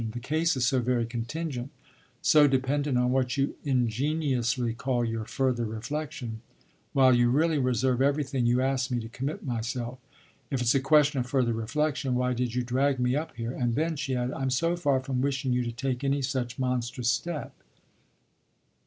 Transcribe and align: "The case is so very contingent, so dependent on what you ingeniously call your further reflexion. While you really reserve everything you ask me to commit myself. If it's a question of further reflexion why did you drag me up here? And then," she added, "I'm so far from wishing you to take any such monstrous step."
"The 0.13 0.19
case 0.19 0.57
is 0.57 0.65
so 0.65 0.79
very 0.79 1.05
contingent, 1.05 1.69
so 2.23 2.47
dependent 2.47 2.97
on 2.97 3.11
what 3.11 3.37
you 3.37 3.53
ingeniously 3.63 4.73
call 4.73 5.05
your 5.05 5.25
further 5.25 5.63
reflexion. 5.63 6.41
While 6.91 7.13
you 7.13 7.29
really 7.29 7.59
reserve 7.59 8.01
everything 8.01 8.47
you 8.47 8.61
ask 8.63 8.89
me 8.89 8.99
to 8.99 9.07
commit 9.09 9.45
myself. 9.45 9.99
If 10.49 10.59
it's 10.59 10.73
a 10.73 10.79
question 10.79 11.19
of 11.19 11.27
further 11.27 11.53
reflexion 11.53 12.15
why 12.15 12.33
did 12.33 12.55
you 12.55 12.63
drag 12.63 12.97
me 12.99 13.15
up 13.15 13.35
here? 13.35 13.51
And 13.51 13.75
then," 13.75 13.95
she 13.95 14.15
added, 14.15 14.33
"I'm 14.33 14.49
so 14.49 14.75
far 14.75 15.01
from 15.01 15.21
wishing 15.21 15.53
you 15.53 15.61
to 15.65 15.71
take 15.71 16.03
any 16.03 16.23
such 16.23 16.57
monstrous 16.57 17.09
step." 17.11 17.53